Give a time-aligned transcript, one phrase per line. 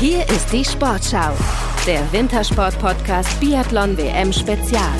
[0.00, 1.32] Hier ist die Sportschau,
[1.86, 4.92] der Wintersport-Podcast Biathlon WM Spezial.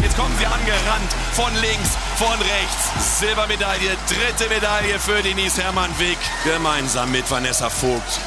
[0.00, 3.18] Jetzt kommen sie angerannt, von links, von rechts.
[3.18, 8.20] Silbermedaille, dritte Medaille für Denise Hermann-Wick, gemeinsam mit Vanessa Vogt,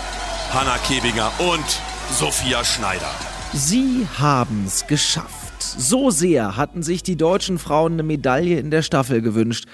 [0.51, 1.65] Hanna Kebinger und
[2.11, 3.11] Sophia Schneider.
[3.53, 5.61] Sie haben's geschafft.
[5.61, 9.67] So sehr hatten sich die deutschen Frauen eine Medaille in der Staffel gewünscht.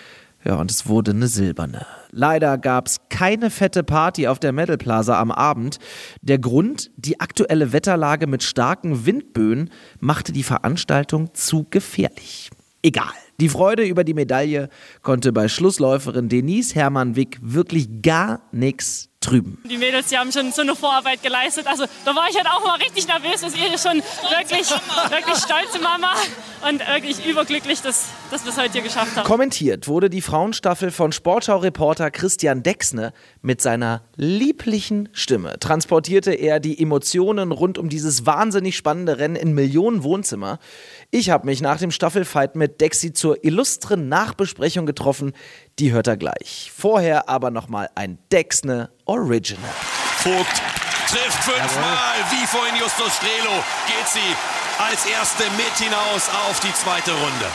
[0.43, 1.87] Ja, und es wurde eine silberne.
[2.17, 5.79] Leider gab's keine fette Party auf der Medal Plaza am Abend.
[6.21, 9.69] Der Grund, die aktuelle Wetterlage mit starken Windböen
[9.99, 12.51] machte die Veranstaltung zu gefährlich.
[12.81, 13.11] Egal.
[13.39, 14.69] Die Freude über die Medaille
[15.01, 19.57] konnte bei Schlussläuferin Denise Hermann-Wick wirklich gar nichts trüben.
[19.69, 21.65] Die Mädels, die haben schon so eine Vorarbeit geleistet.
[21.67, 23.41] Also da war ich halt auch mal richtig nervös.
[23.41, 24.69] Das ist ihr schon wirklich,
[25.09, 26.13] wirklich stolze Mama
[26.69, 29.25] und wirklich überglücklich, dass, dass wir es heute hier geschafft haben.
[29.25, 35.57] Kommentiert wurde die Frauenstaffel von Sportschau-Reporter Christian Dexne mit seiner lieblichen Stimme.
[35.59, 40.59] Transportierte er die Emotionen rund um dieses wahnsinnig spannende Rennen in Millionen Wohnzimmer.
[41.11, 45.33] Ich habe mich nach dem Staffelfight mit Dexi zur illustren Nachbesprechung getroffen.
[45.79, 46.71] Die hört er gleich.
[46.75, 49.63] Vorher aber nochmal ein Dexne Original.
[50.17, 50.61] Vogt
[51.07, 54.35] trifft fünfmal, wie vorhin Justus Strelo, geht sie
[54.83, 57.45] als erste mit hinaus auf die zweite Runde.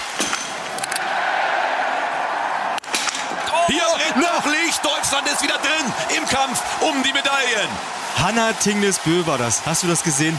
[3.67, 7.69] Hier rennt noch Licht, Deutschland ist wieder drin im Kampf um die Medaillen.
[8.17, 9.65] Hanna Tingnes-Bö war das.
[9.67, 10.39] Hast du das gesehen?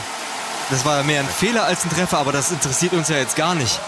[0.72, 3.56] Das war mehr ein Fehler als ein Treffer, aber das interessiert uns ja jetzt gar
[3.56, 3.80] nicht.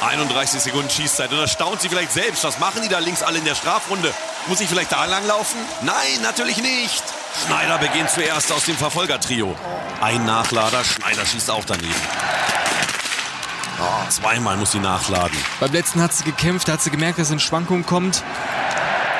[0.00, 1.30] 31 Sekunden Schießzeit.
[1.30, 2.44] Und da staunt sie vielleicht selbst.
[2.44, 4.14] Was machen die da links alle in der Strafrunde?
[4.46, 5.58] Muss ich vielleicht da lang laufen?
[5.82, 7.02] Nein, natürlich nicht.
[7.46, 9.54] Schneider beginnt zuerst aus dem Verfolgertrio.
[10.00, 11.94] Ein Nachlader, Schneider schießt auch daneben.
[13.80, 15.36] Oh, zweimal muss sie nachladen.
[15.58, 18.22] Beim letzten hat sie gekämpft, da hat sie gemerkt, dass in Schwankungen kommt.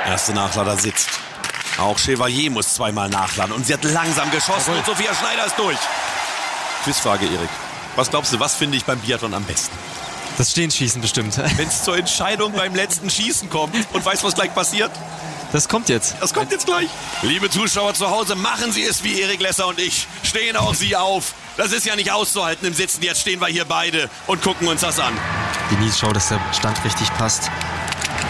[0.07, 1.09] Erste Nachlader sitzt.
[1.79, 3.53] Auch Chevalier muss zweimal nachladen.
[3.53, 4.79] Und sie hat langsam geschossen Jawohl.
[4.79, 5.79] und Sophia Schneider ist durch.
[6.85, 7.51] Quizfrage, Erik.
[7.97, 9.77] Was glaubst du, was finde ich beim Biathlon am besten?
[10.39, 11.37] Das Stehenschießen bestimmt.
[11.57, 14.91] Wenn es zur Entscheidung beim letzten Schießen kommt und weißt, was gleich passiert?
[15.53, 16.15] Das kommt jetzt.
[16.21, 16.89] Das kommt jetzt gleich.
[17.23, 20.07] Liebe Zuschauer zu Hause, machen Sie es wie Erik Lesser und ich.
[20.23, 21.35] Stehen auch Sie auf.
[21.57, 23.03] Das ist ja nicht auszuhalten im Sitzen.
[23.03, 25.13] Jetzt stehen wir hier beide und gucken uns das an.
[25.71, 27.51] Denise schaut, dass der Stand richtig passt.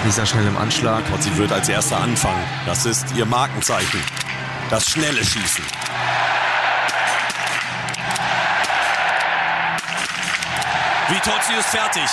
[0.04, 1.04] Lisa schnell im Anschlag.
[1.12, 2.42] Und sie wird als erster anfangen.
[2.64, 4.00] Das ist ihr Markenzeichen.
[4.70, 5.64] Das schnelle Schießen.
[11.10, 12.08] Vitozzi ist fertig.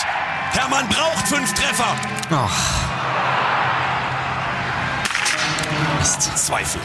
[0.52, 1.96] Hermann braucht fünf Treffer.
[2.32, 2.50] Ach.
[6.00, 6.36] Mist.
[6.36, 6.82] Zweifel.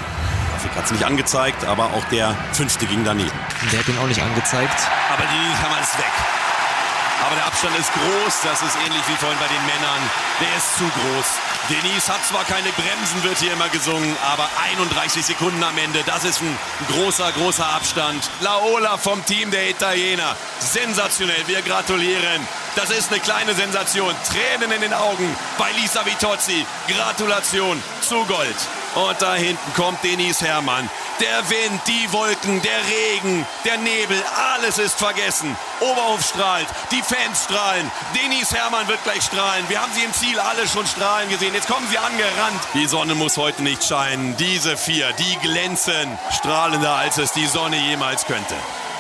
[0.51, 3.31] Grafik hat es nicht angezeigt, aber auch der fünfte ging daneben.
[3.73, 4.77] Der hat ihn auch nicht angezeigt.
[5.13, 6.42] Aber die Hammer ist weg.
[7.25, 8.35] Aber der Abstand ist groß.
[8.43, 10.03] Das ist ähnlich wie vorhin bei den Männern.
[10.41, 11.27] Der ist zu groß.
[11.69, 16.03] Denise hat zwar keine Bremsen, wird hier immer gesungen, aber 31 Sekunden am Ende.
[16.05, 18.29] Das ist ein großer, großer Abstand.
[18.41, 20.37] Laola vom Team der Italiener.
[20.59, 21.47] Sensationell.
[21.47, 22.47] Wir gratulieren.
[22.75, 24.15] Das ist eine kleine Sensation.
[24.29, 26.67] Tränen in den Augen bei Lisa Vitozzi.
[26.89, 28.57] Gratulation zu Gold.
[28.95, 30.89] Und da hinten kommt Denise Herrmann.
[31.19, 34.17] Der Wind, die Wolken, der Regen, der Nebel,
[34.55, 35.57] alles ist vergessen.
[35.81, 37.91] Oberhof strahlt, die Fans strahlen.
[38.15, 39.65] Denise Herrmann wird gleich strahlen.
[39.69, 41.55] Wir haben sie im Ziel alle schon strahlen gesehen.
[41.55, 42.61] Jetzt kommen sie angerannt.
[42.75, 44.37] Die Sonne muss heute nicht scheinen.
[44.37, 48.55] Diese vier, die glänzen strahlender, als es die Sonne jemals könnte.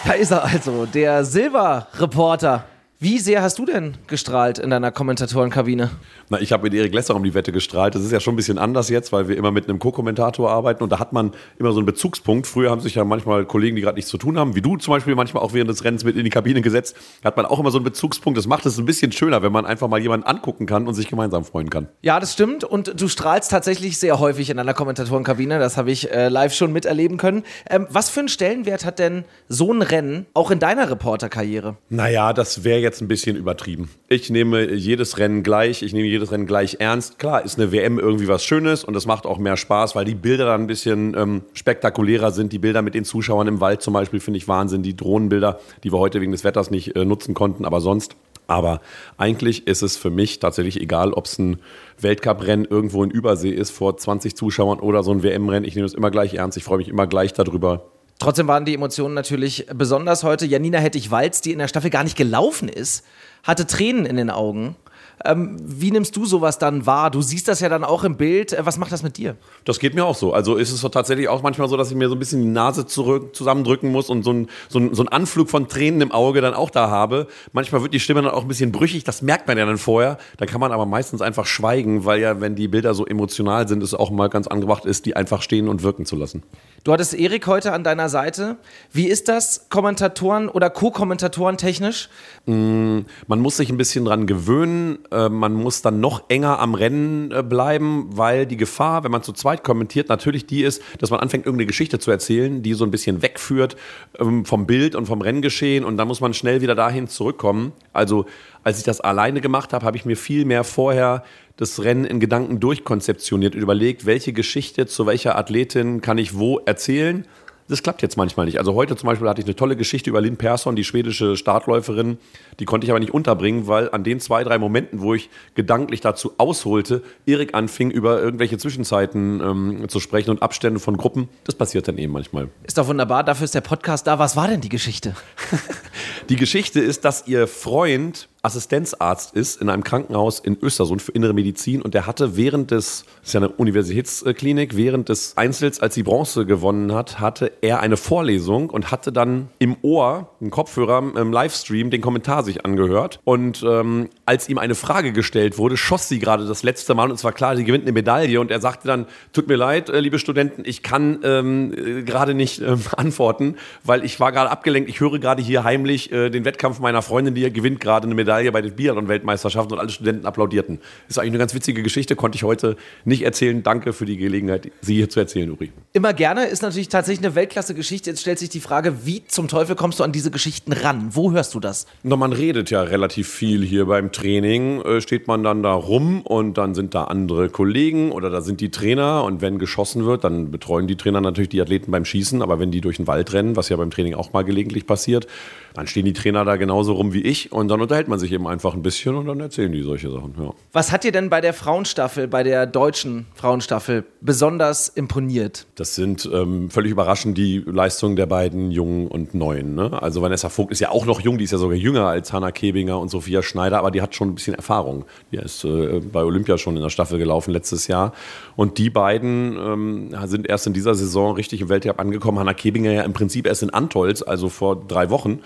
[0.04, 2.64] Da ist er also, der Silberreporter.
[3.02, 5.90] Wie sehr hast du denn gestrahlt in deiner Kommentatorenkabine?
[6.28, 7.96] Na, ich habe mit Erik Lesser um die Wette gestrahlt.
[7.96, 10.84] Das ist ja schon ein bisschen anders jetzt, weil wir immer mit einem Co-Kommentator arbeiten
[10.84, 12.46] und da hat man immer so einen Bezugspunkt.
[12.46, 14.92] Früher haben sich ja manchmal Kollegen, die gerade nichts zu tun haben, wie du zum
[14.92, 17.72] Beispiel manchmal auch während des Rennens mit in die Kabine gesetzt, hat man auch immer
[17.72, 18.38] so einen Bezugspunkt.
[18.38, 21.08] Das macht es ein bisschen schöner, wenn man einfach mal jemanden angucken kann und sich
[21.08, 21.88] gemeinsam freuen kann.
[22.02, 22.62] Ja, das stimmt.
[22.62, 25.58] Und du strahlst tatsächlich sehr häufig in deiner Kommentatorenkabine.
[25.58, 27.42] Das habe ich äh, live schon miterleben können.
[27.68, 31.76] Ähm, was für einen Stellenwert hat denn so ein Rennen auch in deiner Reporterkarriere?
[31.88, 33.90] Naja, das wäre jetzt ein bisschen übertrieben.
[34.08, 37.18] Ich nehme jedes Rennen gleich, ich nehme jedes Rennen gleich ernst.
[37.18, 40.14] Klar, ist eine WM irgendwie was Schönes und es macht auch mehr Spaß, weil die
[40.14, 42.52] Bilder dann ein bisschen ähm, spektakulärer sind.
[42.52, 44.82] Die Bilder mit den Zuschauern im Wald zum Beispiel finde ich Wahnsinn.
[44.82, 48.16] Die Drohnenbilder, die wir heute wegen des Wetters nicht äh, nutzen konnten, aber sonst.
[48.48, 48.80] Aber
[49.16, 51.60] eigentlich ist es für mich tatsächlich egal, ob es ein
[51.98, 55.64] Weltcuprennen irgendwo in Übersee ist vor 20 Zuschauern oder so ein WM-Rennen.
[55.64, 56.58] Ich nehme es immer gleich ernst.
[56.58, 57.91] Ich freue mich immer gleich darüber.
[58.22, 60.46] Trotzdem waren die Emotionen natürlich besonders heute.
[60.46, 63.04] Janina Hettich-Walz, die in der Staffel gar nicht gelaufen ist,
[63.42, 64.76] hatte Tränen in den Augen.
[65.24, 67.10] Ähm, wie nimmst du sowas dann wahr?
[67.10, 68.52] Du siehst das ja dann auch im Bild.
[68.52, 69.36] Äh, was macht das mit dir?
[69.64, 70.32] Das geht mir auch so.
[70.32, 72.86] Also ist es tatsächlich auch manchmal so, dass ich mir so ein bisschen die Nase
[72.86, 76.40] zurück, zusammendrücken muss und so ein, so, ein, so ein Anflug von Tränen im Auge
[76.40, 77.26] dann auch da habe.
[77.52, 80.18] Manchmal wird die Stimme dann auch ein bisschen brüchig, das merkt man ja dann vorher.
[80.38, 83.82] Da kann man aber meistens einfach schweigen, weil ja, wenn die Bilder so emotional sind,
[83.82, 86.42] es auch mal ganz angebracht ist, die einfach stehen und wirken zu lassen.
[86.84, 88.56] Du hattest Erik heute an deiner Seite.
[88.92, 92.08] Wie ist das Kommentatoren oder Co-Kommentatoren technisch?
[92.46, 94.98] Mm, man muss sich ein bisschen dran gewöhnen.
[95.12, 99.22] Äh, man muss dann noch enger am Rennen äh, bleiben, weil die Gefahr, wenn man
[99.22, 102.84] zu zweit kommentiert, natürlich die ist, dass man anfängt, irgendeine Geschichte zu erzählen, die so
[102.84, 103.76] ein bisschen wegführt
[104.18, 105.84] ähm, vom Bild und vom Renngeschehen.
[105.84, 107.72] Und dann muss man schnell wieder dahin zurückkommen.
[107.92, 108.26] Also
[108.64, 111.24] als ich das alleine gemacht habe, habe ich mir viel mehr vorher
[111.56, 116.58] das Rennen in Gedanken durchkonzeptioniert und überlegt, welche Geschichte zu welcher Athletin kann ich wo
[116.58, 117.26] erzählen.
[117.72, 118.58] Das klappt jetzt manchmal nicht.
[118.58, 122.18] Also heute zum Beispiel hatte ich eine tolle Geschichte über Lynn Persson, die schwedische Startläuferin.
[122.60, 126.02] Die konnte ich aber nicht unterbringen, weil an den zwei, drei Momenten, wo ich gedanklich
[126.02, 131.30] dazu ausholte, Erik anfing, über irgendwelche Zwischenzeiten ähm, zu sprechen und Abstände von Gruppen.
[131.44, 132.50] Das passiert dann eben manchmal.
[132.64, 134.18] Ist doch wunderbar, dafür ist der Podcast da.
[134.18, 135.16] Was war denn die Geschichte?
[136.28, 141.32] die Geschichte ist, dass ihr Freund Assistenzarzt ist in einem Krankenhaus in Östersund für innere
[141.32, 145.94] Medizin und der hatte während des, das ist ja eine Universitätsklinik, während des Einzels, als
[145.94, 150.98] sie Bronze gewonnen hat, hatte er eine Vorlesung und hatte dann im Ohr, einen Kopfhörer
[150.98, 153.20] im Livestream, den Kommentar sich angehört.
[153.22, 157.14] Und ähm, als ihm eine Frage gestellt wurde, schoss sie gerade das letzte Mal und
[157.14, 158.40] es war klar, sie gewinnt eine Medaille.
[158.40, 162.34] Und er sagte dann, tut mir leid, äh, liebe Studenten, ich kann ähm, äh, gerade
[162.34, 163.54] nicht ähm, antworten,
[163.84, 167.36] weil ich war gerade abgelenkt, ich höre gerade hier heimlich äh, den Wettkampf meiner Freundin,
[167.36, 170.78] die gewinnt gerade eine Medaille Medaille bei den Biathlon-Weltmeisterschaften und alle Studenten applaudierten.
[170.78, 173.62] Das ist eigentlich eine ganz witzige Geschichte, konnte ich heute nicht erzählen.
[173.62, 175.70] Danke für die Gelegenheit, sie hier zu erzählen, Uri.
[175.92, 178.10] Immer gerne, ist natürlich tatsächlich eine Weltklasse-Geschichte.
[178.10, 181.10] Jetzt stellt sich die Frage, wie zum Teufel kommst du an diese Geschichten ran?
[181.10, 181.86] Wo hörst du das?
[182.02, 184.80] Na, man redet ja relativ viel hier beim Training.
[184.82, 188.60] Äh, steht man dann da rum und dann sind da andere Kollegen oder da sind
[188.60, 192.40] die Trainer und wenn geschossen wird, dann betreuen die Trainer natürlich die Athleten beim Schießen,
[192.40, 195.26] aber wenn die durch den Wald rennen, was ja beim Training auch mal gelegentlich passiert,
[195.74, 198.46] dann stehen die Trainer da genauso rum wie ich und dann unterhält man sich eben
[198.46, 200.34] einfach ein bisschen und dann erzählen die solche Sachen.
[200.38, 200.52] Ja.
[200.72, 205.66] Was hat dir denn bei der Frauenstaffel, bei der deutschen Frauenstaffel besonders imponiert?
[205.76, 209.74] Das sind ähm, völlig überraschend die Leistungen der beiden Jungen und Neuen.
[209.74, 210.02] Ne?
[210.02, 212.52] Also Vanessa Vogt ist ja auch noch jung, die ist ja sogar jünger als Hanna
[212.52, 215.04] Kebinger und Sophia Schneider, aber die hat schon ein bisschen Erfahrung.
[215.30, 218.12] Die ist äh, bei Olympia schon in der Staffel gelaufen letztes Jahr.
[218.56, 222.38] Und die beiden ähm, sind erst in dieser Saison richtig im Weltcup angekommen.
[222.38, 225.40] Hanna Kebinger ja im Prinzip erst in Antolz, also vor drei Wochen.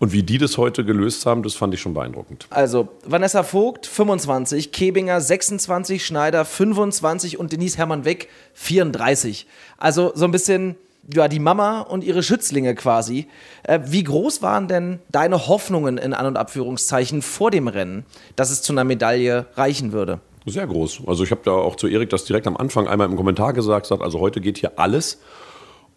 [0.00, 2.46] Und wie die das heute gelöst haben, das fand ich schon beeindruckend.
[2.48, 9.46] Also Vanessa Vogt 25, Kebinger 26, Schneider 25 und Denise Hermann Weg 34.
[9.76, 10.76] Also so ein bisschen
[11.12, 13.26] ja, die Mama und ihre Schützlinge quasi.
[13.62, 18.06] Äh, wie groß waren denn deine Hoffnungen in An- und Abführungszeichen vor dem Rennen,
[18.36, 20.20] dass es zu einer Medaille reichen würde?
[20.46, 21.02] Sehr groß.
[21.06, 23.84] Also ich habe da auch zu Erik das direkt am Anfang einmal im Kommentar gesagt,
[23.84, 25.18] sagt, also heute geht hier alles.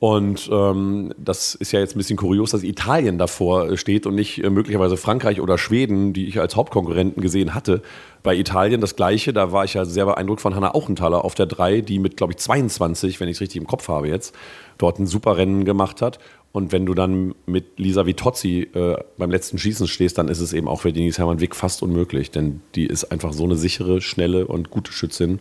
[0.03, 4.43] Und ähm, das ist ja jetzt ein bisschen kurios, dass Italien davor steht und nicht
[4.43, 7.81] äh, möglicherweise Frankreich oder Schweden, die ich als Hauptkonkurrenten gesehen hatte.
[8.21, 11.45] Bei Italien das Gleiche, da war ich ja sehr beeindruckt von Hanna Auchenthaler auf der
[11.45, 14.35] 3, die mit, glaube ich, 22, wenn ich es richtig im Kopf habe jetzt,
[14.77, 16.19] dort ein super Rennen gemacht hat.
[16.51, 20.51] Und wenn du dann mit Lisa Vitozzi äh, beim letzten Schießen stehst, dann ist es
[20.51, 24.01] eben auch für Denise Hermann Wick fast unmöglich, denn die ist einfach so eine sichere,
[24.01, 25.39] schnelle und gute Schützin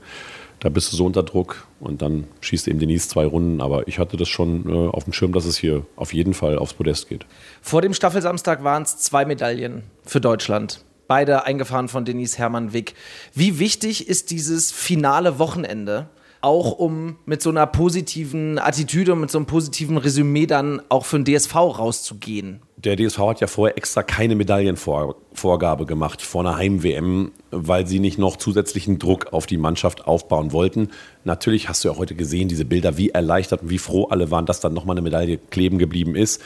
[0.62, 3.60] da bist du so unter Druck und dann schießt eben Denise zwei Runden.
[3.60, 6.56] Aber ich hatte das schon äh, auf dem Schirm, dass es hier auf jeden Fall
[6.56, 7.26] aufs Podest geht.
[7.60, 10.84] Vor dem Staffelsamstag waren es zwei Medaillen für Deutschland.
[11.08, 12.94] Beide eingefahren von Denise Hermann Wick.
[13.34, 16.08] Wie wichtig ist dieses finale Wochenende?
[16.42, 21.06] Auch um mit so einer positiven Attitüde und mit so einem positiven Resümee dann auch
[21.06, 26.56] für den DSV rauszugehen der DSV hat ja vorher extra keine Medaillenvorgabe gemacht vor einer
[26.56, 30.90] Heim-WM, weil sie nicht noch zusätzlichen Druck auf die Mannschaft aufbauen wollten.
[31.24, 34.46] Natürlich hast du ja heute gesehen, diese Bilder, wie erleichtert und wie froh alle waren,
[34.46, 36.42] dass dann nochmal eine Medaille kleben geblieben ist.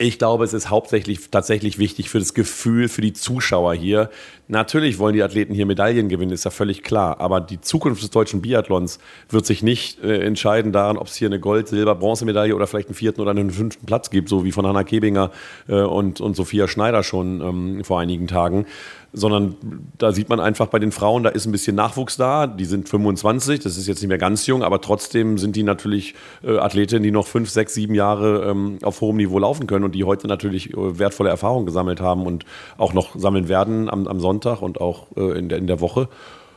[0.00, 4.10] Ich glaube, es ist hauptsächlich tatsächlich wichtig für das Gefühl, für die Zuschauer hier.
[4.46, 7.20] Natürlich wollen die Athleten hier Medaillen gewinnen, ist ja völlig klar.
[7.20, 11.26] Aber die Zukunft des deutschen Biathlons wird sich nicht äh, entscheiden daran, ob es hier
[11.26, 14.52] eine Gold-, Silber-, Bronzemedaille oder vielleicht einen vierten oder einen fünften Platz gibt, so wie
[14.52, 15.32] von Hanna Kebinger
[15.66, 18.66] äh, und, und Sophia Schneider schon ähm, vor einigen Tagen
[19.12, 19.56] sondern
[19.96, 22.46] da sieht man einfach bei den Frauen, da ist ein bisschen Nachwuchs da.
[22.46, 26.14] Die sind 25, das ist jetzt nicht mehr ganz jung, aber trotzdem sind die natürlich
[26.42, 29.94] äh, Athletinnen, die noch fünf, sechs, sieben Jahre ähm, auf hohem Niveau laufen können und
[29.94, 32.44] die heute natürlich äh, wertvolle Erfahrungen gesammelt haben und
[32.76, 36.08] auch noch sammeln werden am, am Sonntag und auch äh, in, der, in der Woche.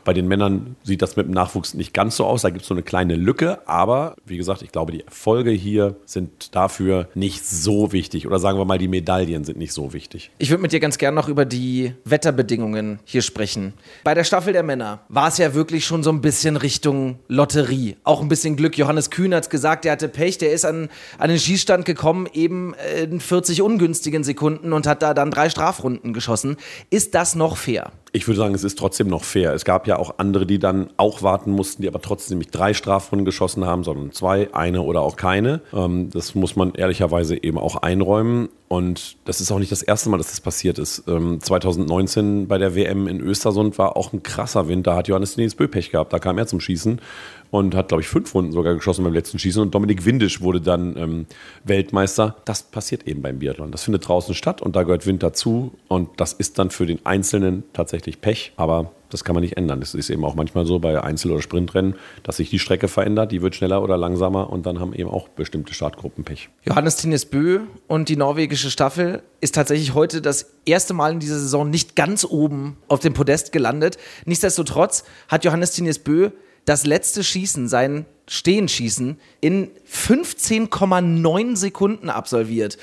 [0.04, 2.42] Bei den Männern sieht das mit dem Nachwuchs nicht ganz so aus.
[2.42, 3.68] Da gibt es so eine kleine Lücke.
[3.68, 8.28] Aber wie gesagt, ich glaube, die Erfolge hier sind dafür nicht so wichtig.
[8.28, 10.32] Oder sagen wir mal, die Medaillen sind nicht so wichtig.
[10.38, 13.74] Ich würde mit dir ganz gern noch über die Wetterbedingungen hier sprechen.
[14.04, 17.96] Bei der Staffel der Männer war es ja wirklich schon so ein bisschen Richtung Lotterie.
[18.04, 18.78] Auch ein bisschen Glück.
[18.78, 20.38] Johannes Kühn hat es gesagt, der hatte Pech.
[20.38, 25.14] Der ist an, an den Schießstand gekommen, eben in 40 ungünstigen Sekunden und hat da
[25.14, 26.58] dann drei Strafrunden geschossen.
[26.90, 27.92] Ist das noch fair?
[28.14, 29.54] Ich würde sagen, es ist trotzdem noch fair.
[29.54, 32.74] Es gab ja auch andere, die dann auch warten mussten, die aber trotzdem nicht drei
[32.74, 35.62] Strafrunden geschossen haben, sondern zwei, eine oder auch keine.
[35.74, 38.50] Ähm, das muss man ehrlicherweise eben auch einräumen.
[38.72, 41.04] Und das ist auch nicht das erste Mal, dass das passiert ist.
[41.04, 44.88] 2019 ähm, bei der WM in Östersund war auch ein krasser Wind.
[44.88, 46.14] Da hat Johannes Nils Pech gehabt.
[46.14, 47.02] Da kam er zum Schießen
[47.52, 49.62] und hat, glaube ich, fünf Runden sogar geschossen beim letzten Schießen.
[49.62, 51.26] Und Dominik Windisch wurde dann ähm,
[51.66, 52.38] Weltmeister.
[52.46, 53.74] Das passiert eben beim Biathlon.
[53.74, 55.74] Das findet draußen statt und da gehört Wind dazu.
[55.90, 58.54] Und das ist dann für den Einzelnen tatsächlich Pech.
[58.56, 59.82] Aber das kann man nicht ändern.
[59.82, 63.32] Es ist eben auch manchmal so bei Einzel- oder Sprintrennen, dass sich die Strecke verändert,
[63.32, 66.50] die wird schneller oder langsamer und dann haben eben auch bestimmte Startgruppen Pech.
[66.64, 71.40] Johannes Tinnes Bö und die norwegische Staffel ist tatsächlich heute das erste Mal in dieser
[71.40, 73.98] Saison nicht ganz oben auf dem Podest gelandet.
[74.26, 76.32] Nichtsdestotrotz hat Johannes Tinnes Bö
[76.66, 82.78] das letzte Schießen, sein Stehenschießen, in 15,9 Sekunden absolviert.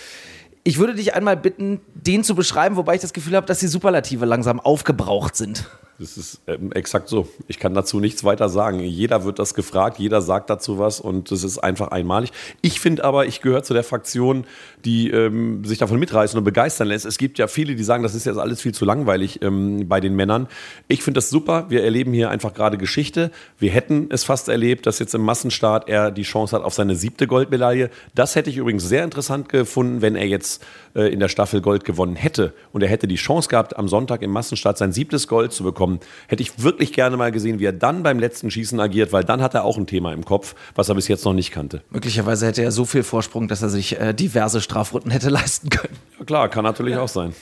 [0.65, 3.69] Ich würde dich einmal bitten, den zu beschreiben, wobei ich das Gefühl habe, dass die
[3.69, 5.67] Superlative langsam aufgebraucht sind.
[6.00, 7.26] Das ist ähm, exakt so.
[7.49, 8.78] Ich kann dazu nichts weiter sagen.
[8.78, 12.31] Jeder wird das gefragt, jeder sagt dazu was und das ist einfach einmalig.
[12.61, 14.45] Ich finde aber, ich gehöre zu der Fraktion,
[14.85, 17.05] die ähm, sich davon mitreißen und begeistern lässt.
[17.05, 19.99] Es gibt ja viele, die sagen, das ist jetzt alles viel zu langweilig ähm, bei
[19.99, 20.47] den Männern.
[20.87, 21.67] Ich finde das super.
[21.69, 23.33] Wir erleben hier einfach gerade Geschichte.
[23.59, 26.95] Wir hätten es fast erlebt, dass jetzt im Massenstart er die Chance hat auf seine
[26.95, 27.90] siebte Goldmedaille.
[28.14, 30.64] Das hätte ich übrigens sehr interessant gefunden, wenn er jetzt
[30.95, 34.23] äh, in der Staffel Gold gewonnen hätte und er hätte die Chance gehabt, am Sonntag
[34.23, 36.00] im Massenstart sein siebtes Gold zu bekommen bekommen.
[36.28, 39.40] Hätte ich wirklich gerne mal gesehen, wie er dann beim letzten Schießen agiert, weil dann
[39.42, 41.83] hat er auch ein Thema im Kopf, was er bis jetzt noch nicht kannte.
[41.90, 45.97] Möglicherweise hätte er so viel Vorsprung, dass er sich äh, diverse Strafrunden hätte leisten können.
[46.18, 47.02] Ja, klar, kann natürlich ja.
[47.02, 47.35] auch sein.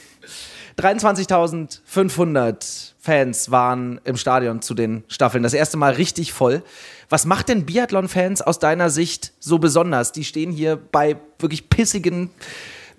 [0.79, 5.43] 23.500 Fans waren im Stadion zu den Staffeln.
[5.43, 6.63] Das erste Mal richtig voll.
[7.09, 10.13] Was macht denn Biathlon-Fans aus deiner Sicht so besonders?
[10.13, 12.31] Die stehen hier bei wirklich pissigen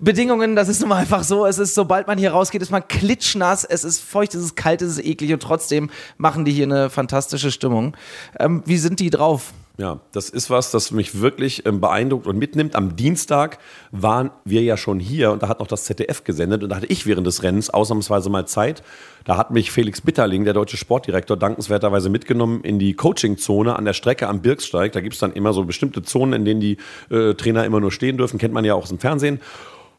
[0.00, 1.44] Bedingungen, das ist nun mal einfach so.
[1.44, 4.80] Es ist, sobald man hier rausgeht, ist man klitschnass, es ist feucht, es ist kalt,
[4.82, 7.96] es ist eklig und trotzdem machen die hier eine fantastische Stimmung.
[8.38, 9.52] Ähm, wie sind die drauf?
[9.80, 12.74] Ja, das ist was, das mich wirklich ähm, beeindruckt und mitnimmt.
[12.74, 13.58] Am Dienstag
[13.92, 16.86] waren wir ja schon hier und da hat noch das ZDF gesendet und da hatte
[16.86, 18.82] ich während des Rennens ausnahmsweise mal Zeit.
[19.24, 23.92] Da hat mich Felix Bitterling, der deutsche Sportdirektor, dankenswerterweise mitgenommen in die Coachingzone an der
[23.92, 24.90] Strecke am Birksteig.
[24.90, 26.78] Da gibt es dann immer so bestimmte Zonen, in denen die
[27.10, 29.40] äh, Trainer immer nur stehen dürfen, kennt man ja auch aus dem Fernsehen.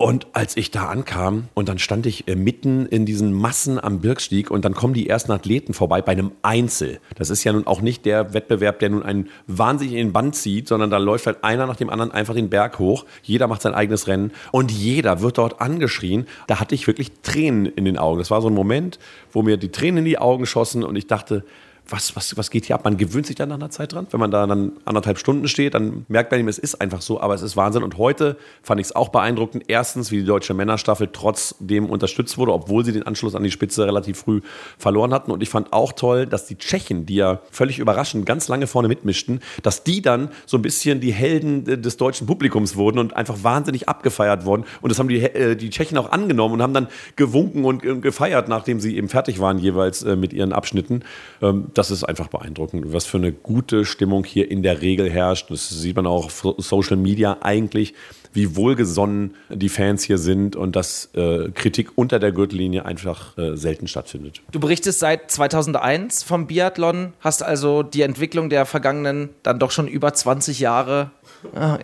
[0.02, 4.00] Und als ich da ankam und dann stand ich äh, mitten in diesen Massen am
[4.00, 7.02] Birkstieg und dann kommen die ersten Athleten vorbei bei einem Einzel.
[7.16, 10.38] Das ist ja nun auch nicht der Wettbewerb, der nun einen wahnsinnig in den Band
[10.38, 13.06] zieht, sondern da läuft halt einer nach dem anderen einfach den Berg hoch.
[13.24, 16.28] Jeder macht sein eigenes Rennen und jeder wird dort angeschrien.
[16.48, 18.20] Da hatte ich wirklich Tränen in den Augen.
[18.20, 19.00] Das war so ein Moment,
[19.34, 21.44] wo mir die Tränen in die Augen schossen und ich dachte,
[21.92, 22.84] was, was, was geht hier ab?
[22.84, 24.08] Man gewöhnt sich dann nach einer Zeit dran.
[24.12, 27.20] Wenn man da dann anderthalb Stunden steht, dann merkt man ihm, es ist einfach so,
[27.22, 27.84] aber es ist Wahnsinn.
[27.84, 29.64] Und heute fand ich es auch beeindruckend.
[29.68, 33.86] Erstens, wie die deutsche Männerstaffel trotzdem unterstützt wurde, obwohl sie den Anschluss an die Spitze
[33.86, 34.42] relativ früh
[34.78, 35.32] verloren hatten.
[35.32, 38.88] Und ich fand auch toll, dass die Tschechen, die ja völlig überraschend ganz lange vorne
[38.88, 43.44] mitmischten, dass die dann so ein bisschen die Helden des deutschen Publikums wurden und einfach
[43.44, 44.66] wahnsinnig abgefeiert wurden.
[44.82, 48.48] Und das haben die, äh, die Tschechen auch angenommen und haben dann gewunken und gefeiert,
[48.48, 51.04] nachdem sie eben fertig waren jeweils äh, mit ihren Abschnitten.
[51.42, 55.50] Ähm, das ist einfach beeindruckend, was für eine gute Stimmung hier in der Regel herrscht.
[55.50, 57.94] Das sieht man auch auf Social Media eigentlich,
[58.34, 63.56] wie wohlgesonnen die Fans hier sind und dass äh, Kritik unter der Gürtellinie einfach äh,
[63.56, 64.42] selten stattfindet.
[64.52, 69.88] Du berichtest seit 2001 vom Biathlon, hast also die Entwicklung der vergangenen dann doch schon
[69.88, 71.12] über 20 Jahre
[71.56, 71.80] Ah,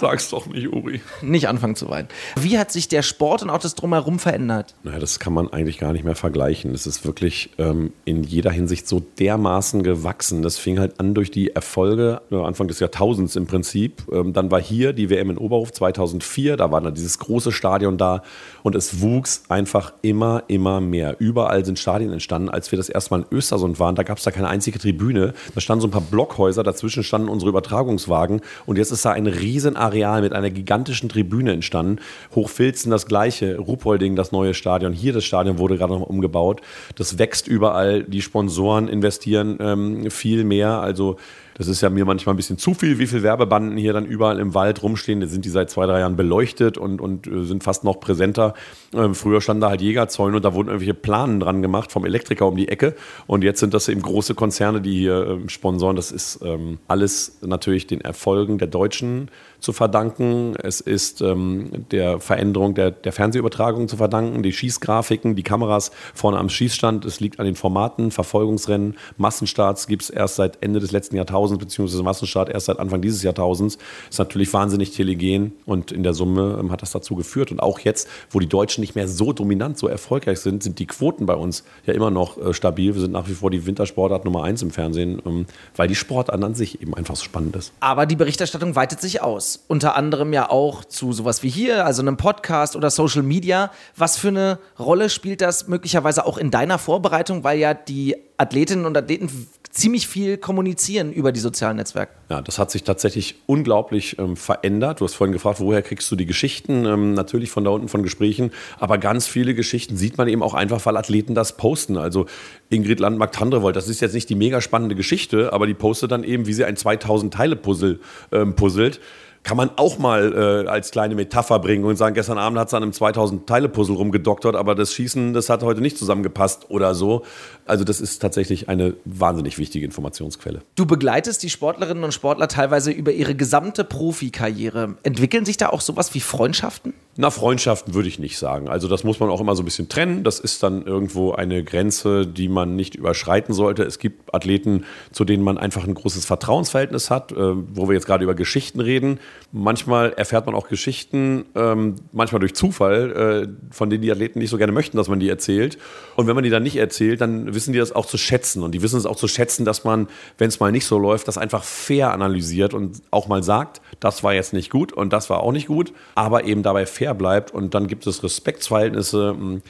[0.00, 1.00] Sag's doch nicht, Uri.
[1.20, 2.08] Nicht anfangen zu weinen.
[2.36, 4.74] Wie hat sich der Sport und auch das Drumherum verändert?
[4.82, 6.72] Naja, das kann man eigentlich gar nicht mehr vergleichen.
[6.74, 10.42] Es ist wirklich ähm, in jeder Hinsicht so dermaßen gewachsen.
[10.42, 14.02] Das fing halt an durch die Erfolge Anfang des Jahrtausends im Prinzip.
[14.10, 16.56] Ähm, dann war hier die WM in Oberhof 2004.
[16.56, 18.22] Da war dann dieses große Stadion da
[18.62, 21.16] und es wuchs einfach immer, immer mehr.
[21.18, 22.48] Überall sind Stadien entstanden.
[22.48, 25.34] Als wir das erste Mal in Östersund waren, da gab es da keine einzige Tribüne.
[25.54, 29.26] Da standen so ein paar Blockhäuser, dazwischen standen unsere Übertragungswagen und jetzt ist da ein
[29.26, 32.00] Riesenareal mit einer gigantischen Tribüne entstanden.
[32.34, 34.92] Hochfilzen das gleiche, Ruhpolding das neue Stadion.
[34.92, 36.62] Hier das Stadion wurde gerade noch umgebaut.
[36.96, 38.04] Das wächst überall.
[38.04, 40.80] Die Sponsoren investieren ähm, viel mehr.
[40.80, 41.16] Also
[41.56, 44.38] Das ist ja mir manchmal ein bisschen zu viel, wie viele Werbebanden hier dann überall
[44.40, 45.20] im Wald rumstehen.
[45.20, 48.54] Da sind die seit zwei, drei Jahren beleuchtet und, und äh, sind fast noch präsenter.
[48.92, 52.46] Ähm, früher standen da halt Jägerzäune und da wurden irgendwelche Planen dran gemacht vom Elektriker
[52.46, 52.94] um die Ecke.
[53.26, 55.96] Und jetzt sind das eben große Konzerne, die hier ähm, sponsoren.
[55.96, 59.30] Das ist ähm, alles natürlich den Erfolgen der Deutschen
[59.64, 60.54] zu verdanken.
[60.62, 66.38] Es ist ähm, der Veränderung der, der Fernsehübertragung zu verdanken, die Schießgrafiken, die Kameras vorne
[66.38, 67.04] am Schießstand.
[67.04, 71.64] Es liegt an den Formaten, Verfolgungsrennen, Massenstarts gibt es erst seit Ende des letzten Jahrtausends,
[71.64, 73.78] beziehungsweise Massenstart erst seit Anfang dieses Jahrtausends.
[74.10, 77.50] Ist natürlich wahnsinnig telegen und in der Summe ähm, hat das dazu geführt.
[77.50, 80.86] Und auch jetzt, wo die Deutschen nicht mehr so dominant, so erfolgreich sind, sind die
[80.86, 82.94] Quoten bei uns ja immer noch äh, stabil.
[82.94, 86.44] Wir sind nach wie vor die Wintersportart Nummer eins im Fernsehen, ähm, weil die Sportart
[86.44, 87.72] an sich eben einfach so spannend ist.
[87.80, 92.02] Aber die Berichterstattung weitet sich aus unter anderem ja auch zu sowas wie hier, also
[92.02, 93.70] einem Podcast oder Social Media.
[93.96, 98.84] Was für eine Rolle spielt das möglicherweise auch in deiner Vorbereitung, weil ja die Athletinnen
[98.86, 99.28] und Athleten
[99.74, 102.12] ziemlich viel kommunizieren über die sozialen Netzwerke.
[102.30, 105.00] Ja, das hat sich tatsächlich unglaublich ähm, verändert.
[105.00, 106.86] Du hast vorhin gefragt, woher kriegst du die Geschichten?
[106.86, 110.54] Ähm, natürlich von da unten von Gesprächen, aber ganz viele Geschichten sieht man eben auch
[110.54, 111.96] einfach, weil Athleten das posten.
[111.96, 112.26] Also
[112.70, 116.46] Ingrid Landmark-Tandrevold, das ist jetzt nicht die mega spannende Geschichte, aber die postet dann eben,
[116.46, 117.98] wie sie ein 2000-Teile-Puzzle
[118.30, 119.00] ähm, puzzelt
[119.44, 122.74] kann man auch mal äh, als kleine Metapher bringen und sagen, gestern Abend hat es
[122.74, 127.24] an einem 2000-Teile-Puzzle rumgedoktert, aber das Schießen, das hat heute nicht zusammengepasst oder so.
[127.66, 130.62] Also das ist tatsächlich eine wahnsinnig wichtige Informationsquelle.
[130.76, 134.96] Du begleitest die Sportlerinnen und Sportler teilweise über ihre gesamte Profikarriere.
[135.02, 136.94] Entwickeln sich da auch sowas wie Freundschaften?
[137.16, 138.68] Na, Freundschaften würde ich nicht sagen.
[138.68, 140.24] Also das muss man auch immer so ein bisschen trennen.
[140.24, 143.84] Das ist dann irgendwo eine Grenze, die man nicht überschreiten sollte.
[143.84, 148.06] Es gibt Athleten, zu denen man einfach ein großes Vertrauensverhältnis hat, äh, wo wir jetzt
[148.06, 149.20] gerade über Geschichten reden.
[149.52, 154.50] Manchmal erfährt man auch Geschichten, ähm, manchmal durch Zufall, äh, von denen die Athleten nicht
[154.50, 155.78] so gerne möchten, dass man die erzählt.
[156.16, 158.62] Und wenn man die dann nicht erzählt, dann wissen die das auch zu schätzen.
[158.62, 161.28] Und die wissen es auch zu schätzen, dass man, wenn es mal nicht so läuft,
[161.28, 165.30] das einfach fair analysiert und auch mal sagt, das war jetzt nicht gut und das
[165.30, 167.52] war auch nicht gut, aber eben dabei fair bleibt.
[167.52, 169.30] Und dann gibt es Respektsverhältnisse.
[169.30, 169.62] Hm,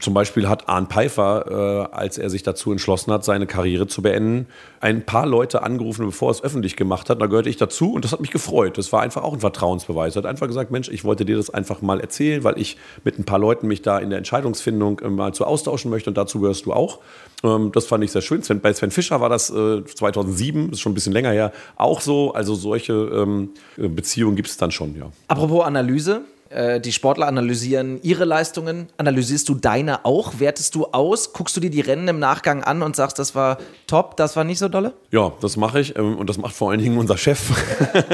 [0.00, 4.02] zum Beispiel hat Arne Pfeiffer, äh, als er sich dazu entschlossen hat, seine Karriere zu
[4.02, 4.46] beenden,
[4.80, 7.20] ein paar Leute angerufen, bevor er es öffentlich gemacht hat.
[7.20, 8.76] Da gehörte ich dazu und das hat mich gefreut.
[8.78, 10.16] Das war einfach auch ein Vertrauensbeweis.
[10.16, 13.18] Er hat einfach gesagt, Mensch, ich wollte dir das einfach mal erzählen, weil ich mit
[13.18, 16.40] ein paar Leuten mich da in der Entscheidungsfindung äh, mal zu austauschen möchte und dazu
[16.40, 16.98] gehörst du auch.
[17.44, 18.42] Ähm, das fand ich sehr schön.
[18.42, 22.00] Sven, bei Sven Fischer war das äh, 2007, ist schon ein bisschen länger her, auch
[22.00, 22.32] so.
[22.32, 25.10] Also solche ähm, Beziehungen gibt es dann schon, ja.
[25.28, 28.88] Apropos Analyse, äh, die Sportler analysieren ihre Leistungen.
[28.96, 30.38] Analysierst du deine auch?
[30.38, 31.32] Wertest du aus?
[31.32, 34.44] Guckst du dir die Rennen im Nachgang an und sagst, das war top, das war
[34.44, 34.94] nicht so dolle?
[35.10, 35.96] Ja, das mache ich.
[35.96, 37.50] Ähm, und das macht vor allen Dingen unser Chef,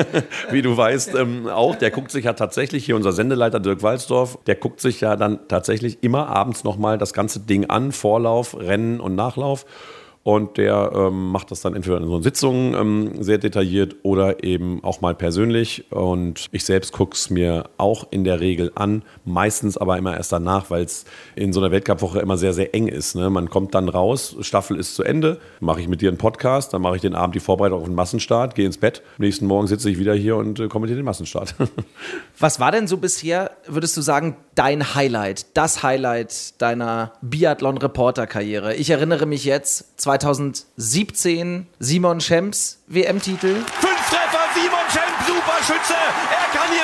[0.50, 1.76] wie du weißt, ähm, auch.
[1.76, 5.46] Der guckt sich ja tatsächlich, hier unser Sendeleiter Dirk Walzdorf, der guckt sich ja dann
[5.48, 7.92] tatsächlich immer abends nochmal das ganze Ding an.
[7.92, 9.64] Vorlauf, Rennen und Nachlauf.
[10.24, 14.82] Und der ähm, macht das dann entweder in so Sitzungen ähm, sehr detailliert oder eben
[14.82, 15.84] auch mal persönlich.
[15.92, 20.32] Und ich selbst gucke es mir auch in der Regel an, meistens aber immer erst
[20.32, 21.04] danach, weil es
[21.36, 23.16] in so einer Weltcup-Woche immer sehr, sehr eng ist.
[23.16, 23.28] Ne?
[23.28, 26.80] Man kommt dann raus, Staffel ist zu Ende, mache ich mit dir einen Podcast, dann
[26.80, 29.02] mache ich den Abend die Vorbereitung auf den Massenstart, gehe ins Bett.
[29.18, 31.54] Am nächsten Morgen sitze ich wieder hier und äh, kommentiere den Massenstart.
[32.38, 38.74] Was war denn so bisher, würdest du sagen, dein Highlight, das Highlight deiner Biathlon-Reporter-Karriere?
[38.76, 43.54] Ich erinnere mich jetzt, 2017 Simon Schemps WM-Titel.
[43.80, 45.94] Fünf Treffer, Simon Schemp, Superschütze.
[45.94, 46.83] Er kann hier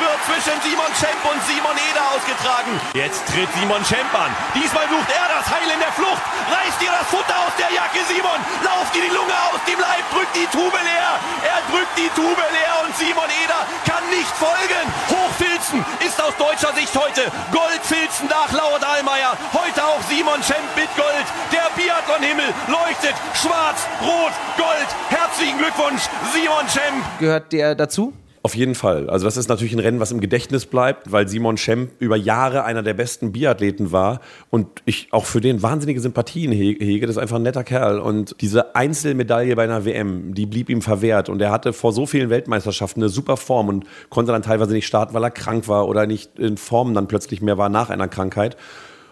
[0.00, 2.72] wird zwischen Simon Schemp und Simon Eder ausgetragen.
[2.94, 4.30] Jetzt tritt Simon Schemp an.
[4.54, 6.22] Diesmal sucht er das Heil in der Flucht.
[6.48, 8.38] Reißt dir das Futter aus der Jacke, Simon.
[8.62, 11.12] Lauft dir die Lunge aus dem Leib, drückt die Tube leer.
[11.42, 14.84] Er drückt die Tube leer und Simon Eder kann nicht folgen.
[15.10, 19.36] Hochfilzen ist aus deutscher Sicht heute Goldfilzen nach Laut Allmeier.
[19.52, 21.26] Heute auch Simon Schemp mit Gold.
[21.50, 24.88] Der Biathlon-Himmel leuchtet schwarz, rot, gold.
[25.10, 27.04] Herzlichen Glückwunsch, Simon Schemp.
[27.18, 28.12] Gehört der dazu?
[28.42, 29.10] Auf jeden Fall.
[29.10, 32.62] Also das ist natürlich ein Rennen, was im Gedächtnis bleibt, weil Simon Schemp über Jahre
[32.64, 34.20] einer der besten Biathleten war
[34.50, 37.06] und ich auch für den wahnsinnige Sympathien hege.
[37.06, 37.98] Das ist einfach ein netter Kerl.
[37.98, 41.28] Und diese Einzelmedaille bei einer WM, die blieb ihm verwehrt.
[41.28, 44.86] Und er hatte vor so vielen Weltmeisterschaften eine super Form und konnte dann teilweise nicht
[44.86, 48.06] starten, weil er krank war oder nicht in Form dann plötzlich mehr war nach einer
[48.06, 48.56] Krankheit.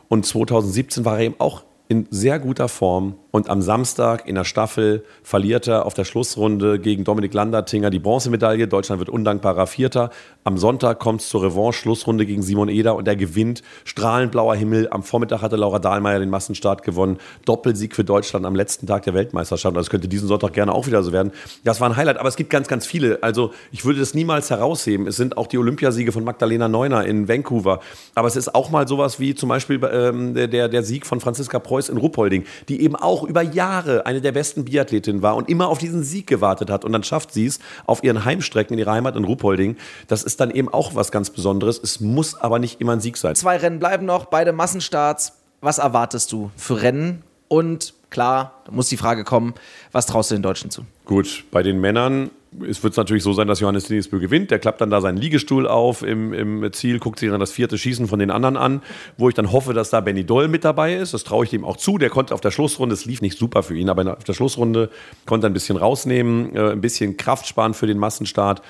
[0.08, 4.44] Und 2017 war er eben auch in sehr guter Form und am Samstag in der
[4.44, 8.66] Staffel verliert er auf der Schlussrunde gegen Dominik Landertinger die Bronzemedaille.
[8.66, 10.11] Deutschland wird undankbarer Vierter.
[10.46, 13.64] Am Sonntag kommt es zur Revanche-Schlussrunde gegen Simon Eder und er gewinnt.
[13.82, 14.87] Strahlend blauer Himmel.
[14.92, 17.18] Am Vormittag hatte Laura Dahlmeier den Massenstart gewonnen.
[17.44, 19.76] Doppelsieg für Deutschland am letzten Tag der Weltmeisterschaft.
[19.76, 21.32] Das könnte diesen Sonntag gerne auch wieder so werden.
[21.64, 23.24] Das war ein Highlight, aber es gibt ganz, ganz viele.
[23.24, 25.09] Also ich würde das niemals herausheben.
[25.09, 27.80] Es sind auch die Olympiasiege von Magdalena Neuner in Vancouver.
[28.14, 31.59] Aber es ist auch mal sowas wie zum Beispiel ähm, der, der Sieg von Franziska
[31.59, 35.66] Preuß in Ruppolding, die eben auch über Jahre eine der besten Biathletinnen war und immer
[35.66, 36.85] auf diesen Sieg gewartet hat.
[36.85, 39.74] Und dann schafft sie es auf ihren Heimstrecken in ihrer Heimat in Ruppolding.
[40.06, 41.81] Das ist dann eben auch was ganz Besonderes.
[41.83, 43.35] Es muss aber nicht immer ein Sieg sein.
[43.35, 45.40] Zwei Rennen bleiben noch, beide Massenstarts.
[45.61, 47.22] Was erwartest du für Rennen?
[47.49, 49.55] Und klar, da muss die Frage kommen,
[49.92, 50.85] was traust du den Deutschen zu?
[51.05, 52.31] Gut, bei den Männern
[52.68, 54.51] es wird natürlich so sein, dass Johannes Dinisbö gewinnt.
[54.51, 57.79] Der klappt dann da seinen Liegestuhl auf im, im, Ziel, guckt sich dann das vierte
[57.79, 58.83] Schießen von den anderen an,
[59.16, 61.14] wo ich dann hoffe, dass da Benny Doll mit dabei ist.
[61.14, 61.99] Das traue ich dem auch zu.
[61.99, 64.90] Der konnte auf der Schlussrunde, es lief nicht super für ihn, aber auf der Schlussrunde
[65.27, 68.62] konnte er ein bisschen rausnehmen, äh, ein bisschen Kraft sparen für den Massenstart.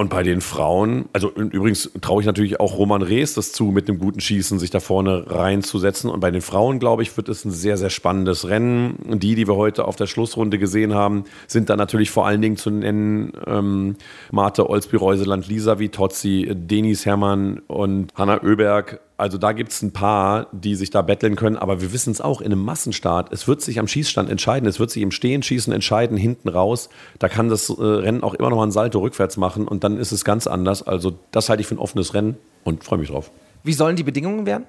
[0.00, 3.86] Und bei den Frauen, also übrigens traue ich natürlich auch Roman Rees das zu, mit
[3.86, 6.08] einem guten Schießen sich da vorne reinzusetzen.
[6.08, 8.94] Und bei den Frauen, glaube ich, wird es ein sehr, sehr spannendes Rennen.
[9.20, 12.56] Die, die wir heute auf der Schlussrunde gesehen haben, sind da natürlich vor allen Dingen
[12.56, 13.96] zu nennen ähm,
[14.30, 19.00] Marte Olsby-Reuseland, Lisa Vitozzi, Denis Hermann und Hanna Oeberg.
[19.20, 22.22] Also da gibt es ein paar, die sich da betteln können, aber wir wissen es
[22.22, 25.74] auch, in einem Massenstart, es wird sich am Schießstand entscheiden, es wird sich im Stehenschießen
[25.74, 26.88] entscheiden, hinten raus.
[27.18, 29.98] Da kann das äh, Rennen auch immer noch mal ein Salto rückwärts machen und dann
[29.98, 30.82] ist es ganz anders.
[30.82, 33.30] Also das halte ich für ein offenes Rennen und freue mich drauf.
[33.62, 34.64] Wie sollen die Bedingungen werden?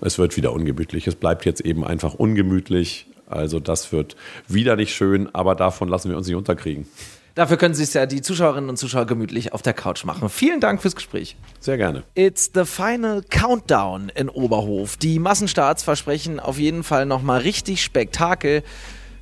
[0.00, 1.06] Es wird wieder ungemütlich.
[1.06, 3.06] Es bleibt jetzt eben einfach ungemütlich.
[3.28, 4.16] Also das wird
[4.48, 6.88] wieder nicht schön, aber davon lassen wir uns nicht unterkriegen.
[7.34, 10.28] Dafür können sich ja die Zuschauerinnen und Zuschauer gemütlich auf der Couch machen.
[10.28, 11.36] Vielen Dank fürs Gespräch.
[11.58, 12.04] Sehr gerne.
[12.14, 14.96] It's the final countdown in Oberhof.
[14.96, 18.62] Die Massenstarts versprechen auf jeden Fall nochmal richtig Spektakel.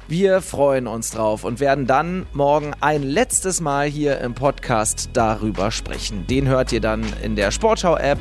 [0.09, 5.71] Wir freuen uns drauf und werden dann morgen ein letztes Mal hier im Podcast darüber
[5.71, 6.27] sprechen.
[6.27, 8.19] Den hört ihr dann in der Sportschau-App,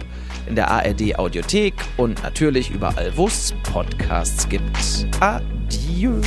[0.48, 4.78] in der ARD-Audiothek und natürlich überall, wo es Podcasts gibt.
[5.20, 6.22] Adieu.